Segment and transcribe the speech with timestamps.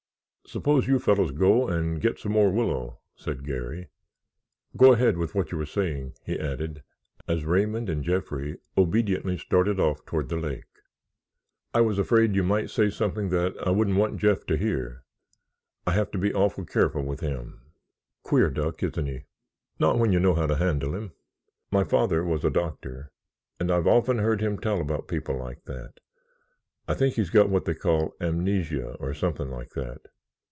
[0.47, 3.87] "Suppose you fellows go and get some more willow," said Garry.
[4.75, 6.83] "Go ahead with what you were saying," he added,
[7.25, 10.65] as Raymond and Jeffrey obediently started off toward the lake.
[11.73, 15.05] "I was afraid you might say something that I wouldn't want Jeff to hear.
[15.87, 17.61] I have to be awful careful with him."
[18.23, 19.23] "Queer duck, isn't he!"
[19.79, 21.13] "Not when you know how to handle him.
[21.71, 23.13] My father was a doctor
[23.57, 26.01] and I've often heard him tell about people like that.
[26.89, 30.01] I think he's got what they call amnesia or something like that.